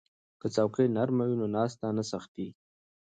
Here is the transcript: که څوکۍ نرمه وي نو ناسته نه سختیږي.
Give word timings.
که 0.39 0.47
څوکۍ 0.55 0.85
نرمه 0.95 1.23
وي 1.27 1.35
نو 1.41 1.47
ناسته 1.55 1.85
نه 1.97 2.03
سختیږي. 2.11 2.53